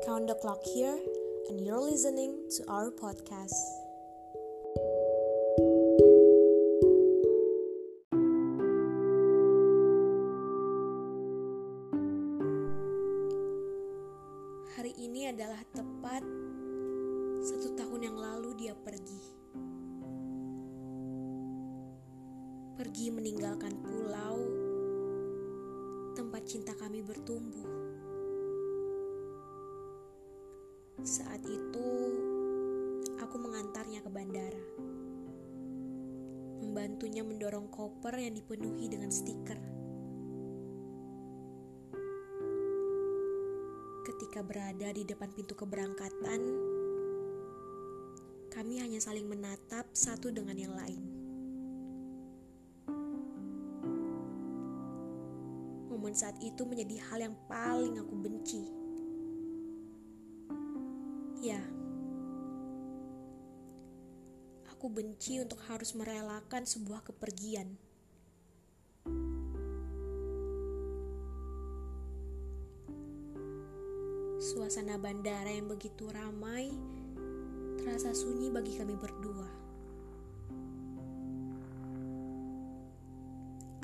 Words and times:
Count 0.00 0.28
the 0.28 0.34
clock 0.40 0.64
here, 0.64 0.96
and 1.50 1.60
you're 1.60 1.76
listening 1.76 2.32
to 2.56 2.64
our 2.72 2.88
podcast. 2.88 3.52
Hari 14.72 14.96
ini 14.96 15.28
adalah 15.28 15.60
tepat 15.76 16.24
satu 17.44 17.76
tahun 17.76 18.00
yang 18.00 18.16
lalu 18.16 18.56
dia 18.56 18.72
pergi. 18.72 19.20
Pergi 22.80 23.06
meninggalkan 23.12 23.76
pulau 23.84 24.40
tempat 26.16 26.42
cinta 26.48 26.72
kami 26.80 27.04
bertumbuh. 27.04 27.89
Saat 31.00 31.40
itu, 31.48 31.88
aku 33.16 33.36
mengantarnya 33.40 34.04
ke 34.04 34.10
bandara. 34.12 34.64
Membantunya 36.60 37.24
mendorong 37.24 37.72
koper 37.72 38.20
yang 38.20 38.36
dipenuhi 38.36 38.84
dengan 38.92 39.08
stiker. 39.08 39.56
Ketika 44.04 44.44
berada 44.44 44.92
di 44.92 45.08
depan 45.08 45.32
pintu 45.32 45.56
keberangkatan, 45.56 46.40
kami 48.52 48.84
hanya 48.84 49.00
saling 49.00 49.24
menatap 49.24 49.88
satu 49.96 50.28
dengan 50.28 50.60
yang 50.60 50.76
lain. 50.76 51.00
Momen 55.88 56.12
saat 56.12 56.36
itu 56.44 56.60
menjadi 56.68 57.00
hal 57.08 57.24
yang 57.24 57.36
paling 57.48 57.96
aku 57.96 58.14
benci. 58.20 58.79
Ya, 61.40 61.56
aku 64.68 64.92
benci 64.92 65.40
untuk 65.40 65.56
harus 65.72 65.96
merelakan 65.96 66.68
sebuah 66.68 67.00
kepergian. 67.00 67.80
Suasana 74.36 75.00
bandara 75.00 75.48
yang 75.48 75.72
begitu 75.72 76.12
ramai 76.12 76.76
terasa 77.80 78.12
sunyi 78.12 78.52
bagi 78.52 78.76
kami 78.76 79.00
berdua. 79.00 79.48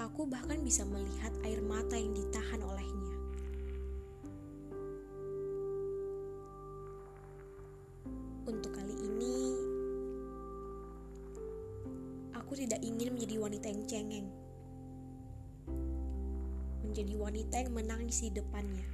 Aku 0.00 0.24
bahkan 0.24 0.56
bisa 0.64 0.88
melihat 0.88 1.36
air 1.44 1.60
mata 1.60 2.00
yang 2.00 2.16
ditahan 2.16 2.64
olehnya. 2.64 3.21
Aku 12.52 12.68
tidak 12.68 12.84
ingin 12.84 13.16
menjadi 13.16 13.40
wanita 13.40 13.66
yang 13.72 13.84
cengeng. 13.88 14.28
Menjadi 16.84 17.16
wanita 17.16 17.56
yang 17.64 17.72
menangis 17.72 18.20
di 18.20 18.28
depannya. 18.28 18.84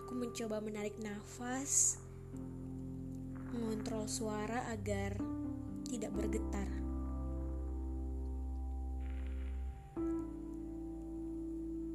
Aku 0.00 0.12
mencoba 0.16 0.64
menarik 0.64 0.96
nafas, 1.04 2.00
mengontrol 3.52 4.08
suara 4.08 4.72
agar 4.72 5.20
tidak 5.84 6.16
bergetar. 6.16 6.72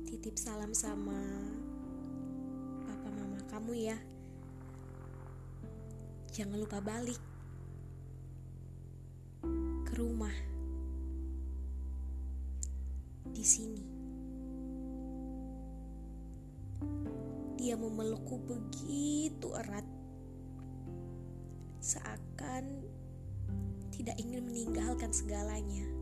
Titip 0.06 0.38
salam 0.38 0.78
sama 0.78 1.18
papa 2.86 3.10
mama 3.18 3.42
kamu 3.50 3.90
ya. 3.90 4.11
Jangan 6.32 6.64
lupa 6.64 6.80
balik 6.80 7.20
ke 9.84 9.94
rumah 10.00 10.32
di 13.36 13.44
sini. 13.44 13.84
Dia 17.60 17.76
memelukku 17.76 18.48
begitu 18.48 19.52
erat, 19.60 19.84
seakan 21.84 22.80
tidak 23.92 24.16
ingin 24.16 24.48
meninggalkan 24.48 25.12
segalanya. 25.12 26.01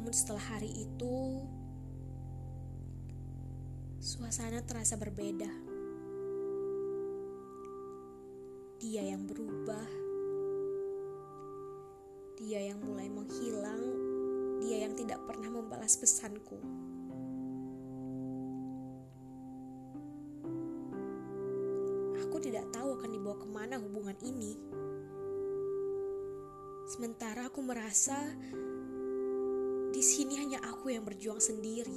Namun, 0.00 0.16
setelah 0.16 0.56
hari 0.56 0.72
itu, 0.72 1.44
suasana 4.00 4.64
terasa 4.64 4.96
berbeda. 4.96 5.52
Dia 8.80 9.04
yang 9.12 9.28
berubah 9.28 10.00
dia 12.40 12.72
yang 12.72 12.80
mulai 12.80 13.04
menghilang, 13.12 13.84
dia 14.64 14.88
yang 14.88 14.96
tidak 14.96 15.20
pernah 15.28 15.52
membalas 15.52 15.92
pesanku. 16.00 16.56
Aku 22.24 22.36
tidak 22.40 22.64
tahu 22.72 22.96
akan 22.96 23.10
dibawa 23.12 23.36
ke 23.36 23.44
mana 23.44 23.76
hubungan 23.76 24.16
ini. 24.24 24.56
Sementara 26.88 27.52
aku 27.52 27.60
merasa 27.60 28.16
di 30.20 30.28
sini 30.28 30.36
hanya 30.36 30.60
aku 30.68 30.92
yang 30.92 31.00
berjuang 31.00 31.40
sendiri. 31.40 31.96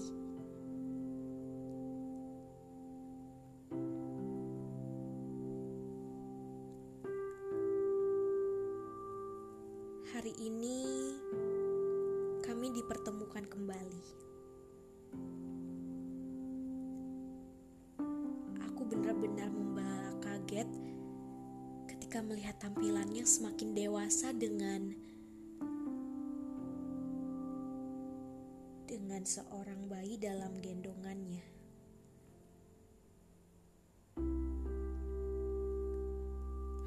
Hari 10.16 10.32
ini 10.40 10.80
kami 12.48 12.72
dipertemukan 12.72 13.44
kembali. 13.44 14.06
Aku 18.72 18.88
benar-benar 18.88 19.52
membara 19.52 20.16
kaget 20.24 20.72
ketika 21.92 22.24
melihat 22.24 22.56
tampilannya 22.56 23.28
semakin 23.28 23.76
dewasa 23.76 24.32
dengan 24.32 24.96
dengan 29.14 29.30
seorang 29.30 29.82
bayi 29.94 30.18
dalam 30.18 30.58
gendongannya. 30.58 31.46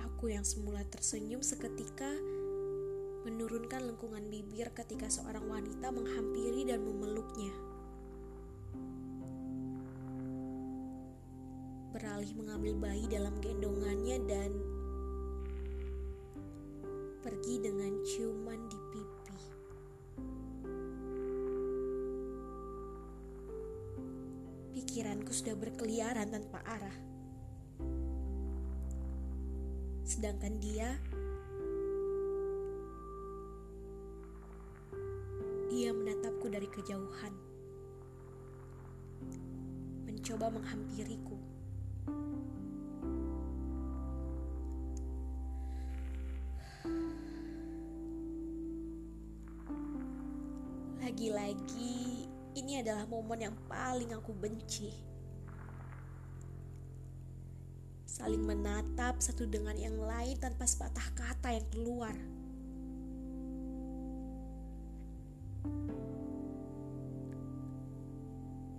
Aku 0.03 0.27
yang 0.27 0.43
semula 0.43 0.83
tersenyum 0.91 1.39
seketika 1.39 2.11
menurunkan 3.31 3.79
lengkungan 3.95 4.27
bibir 4.27 4.75
ketika 4.75 5.07
seorang 5.07 5.47
wanita 5.47 5.87
menghampiri 5.95 6.67
dan 6.67 6.83
memeluknya. 6.83 7.55
Beralih 11.95 12.35
mengambil 12.43 12.91
bayi 12.91 13.07
dalam 13.07 13.39
gendongannya 13.39 14.19
dan 14.27 14.51
pergi 17.23 17.63
dengan 17.63 18.03
ciuman 18.03 18.67
di 18.67 18.86
Pikiranku 24.97 25.29
sudah 25.29 25.53
berkeliaran 25.53 26.33
tanpa 26.33 26.57
arah. 26.65 26.97
Sedangkan 30.09 30.57
dia 30.57 30.97
Dia 35.69 35.93
menatapku 35.93 36.49
dari 36.49 36.65
kejauhan, 36.73 37.29
mencoba 40.09 40.49
menghampiriku. 40.49 41.37
Lagi-lagi, 51.05 52.26
ini 52.57 52.81
adalah 52.81 53.05
momen 53.05 53.53
yang 53.53 53.57
paling 53.69 54.17
aku 54.17 54.33
benci. 54.33 54.89
Saling 58.09 58.41
menatap 58.41 59.21
satu 59.21 59.45
dengan 59.45 59.77
yang 59.77 60.01
lain 60.01 60.41
tanpa 60.41 60.65
sepatah 60.65 61.05
kata 61.13 61.53
yang 61.53 61.69
keluar. 61.69 62.17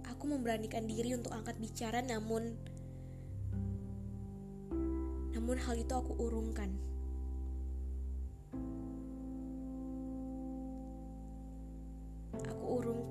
Aku 0.09 0.25
memberanikan 0.25 0.89
diri 0.89 1.13
untuk 1.13 1.37
angkat 1.37 1.61
bicara 1.61 2.01
namun 2.01 2.57
namun 5.37 5.55
hal 5.61 5.77
itu 5.77 5.93
aku 5.93 6.17
urungkan. 6.17 6.73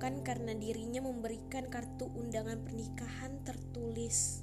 Sungkan 0.07 0.23
karena 0.23 0.55
dirinya 0.55 1.03
memberikan 1.03 1.67
kartu 1.67 2.07
undangan 2.15 2.63
pernikahan 2.63 3.43
tertulis 3.43 4.39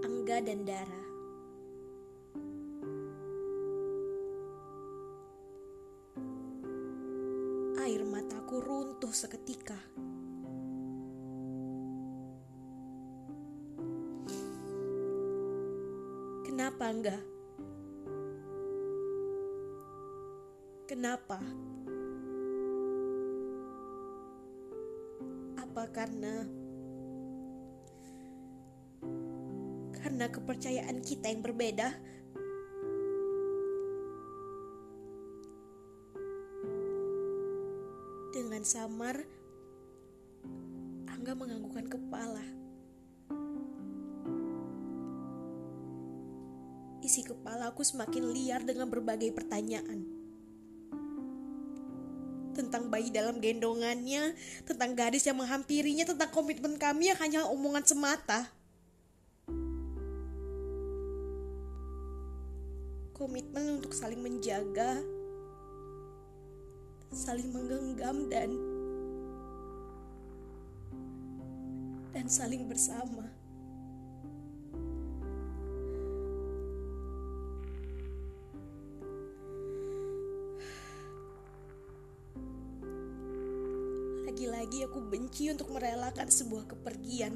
Angga 0.00 0.40
dan 0.40 0.64
Dara. 0.64 1.04
Air 7.84 8.08
mataku 8.08 8.56
runtuh 8.56 9.12
seketika. 9.12 9.76
Kenapa 16.40 16.84
enggak? 16.88 17.20
Kenapa? 20.88 21.65
Apa 25.76 25.92
karena 25.92 26.32
karena 29.92 30.24
kepercayaan 30.32 31.04
kita 31.04 31.28
yang 31.28 31.44
berbeda? 31.44 31.92
Dengan 38.32 38.64
samar, 38.64 39.20
Angga 41.12 41.36
menganggukkan 41.36 41.92
kepala. 41.92 42.46
Isi 47.04 47.20
kepala 47.20 47.68
aku 47.68 47.84
semakin 47.84 48.32
liar 48.32 48.64
dengan 48.64 48.88
berbagai 48.88 49.28
pertanyaan 49.28 50.15
tentang 52.76 52.92
bayi 52.92 53.08
dalam 53.08 53.40
gendongannya, 53.40 54.36
tentang 54.68 54.92
gadis 54.92 55.24
yang 55.24 55.40
menghampirinya, 55.40 56.04
tentang 56.04 56.28
komitmen 56.28 56.76
kami 56.76 57.08
yang 57.08 57.16
hanya 57.24 57.48
omongan 57.48 57.88
semata. 57.88 58.52
Komitmen 63.16 63.80
untuk 63.80 63.96
saling 63.96 64.20
menjaga, 64.20 65.00
saling 67.16 67.48
menggenggam 67.48 68.28
dan 68.28 68.52
dan 72.12 72.28
saling 72.28 72.68
bersama. 72.68 73.24
Untuk 85.52 85.70
merelakan 85.70 86.26
sebuah 86.30 86.66
kepergian. 86.70 87.34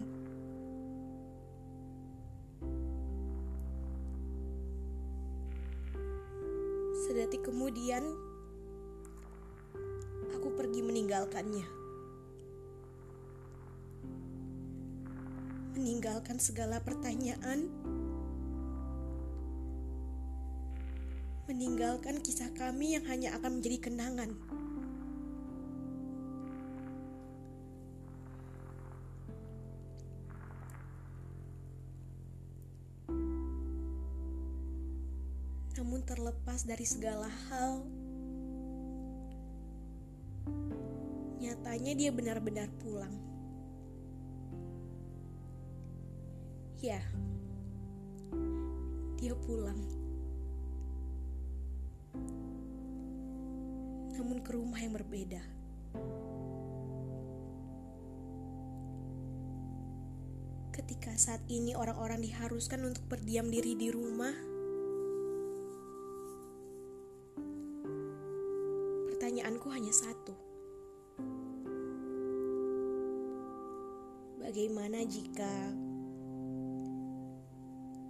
Sedetik 7.07 7.43
kemudian, 7.43 8.07
aku 10.31 10.49
pergi 10.55 10.81
meninggalkannya. 10.87 11.67
Meninggalkan 15.75 16.39
segala 16.39 16.79
pertanyaan, 16.85 17.67
meninggalkan 21.51 22.23
kisah 22.23 22.55
kami 22.55 22.95
yang 22.95 23.03
hanya 23.11 23.35
akan 23.35 23.59
menjadi 23.59 23.91
kenangan. 23.91 24.50
Namun 35.81 36.05
terlepas 36.05 36.69
dari 36.69 36.85
segala 36.85 37.25
hal, 37.49 37.81
nyatanya 41.41 41.97
dia 41.97 42.13
benar-benar 42.13 42.69
pulang. 42.85 43.17
Ya, 46.85 47.01
dia 49.17 49.33
pulang. 49.41 49.81
Namun 54.21 54.45
ke 54.45 54.53
rumah 54.53 54.85
yang 54.85 54.93
berbeda. 55.01 55.41
Ketika 60.77 61.17
saat 61.17 61.41
ini 61.49 61.73
orang-orang 61.73 62.21
diharuskan 62.21 62.85
untuk 62.85 63.09
berdiam 63.09 63.49
diri 63.49 63.73
di 63.81 63.89
rumah, 63.89 64.50
hanya 69.91 70.07
satu. 70.07 70.35
Bagaimana 74.39 75.03
jika 75.03 75.51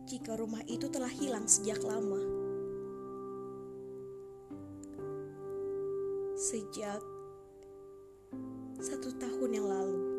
jika 0.04 0.36
rumah 0.36 0.60
itu 0.68 0.92
telah 0.92 1.08
hilang 1.08 1.48
sejak 1.48 1.80
lama? 1.80 2.20
Sejak 6.36 7.00
satu 8.84 9.16
tahun 9.16 9.50
yang 9.56 9.64
lalu. 9.64 10.09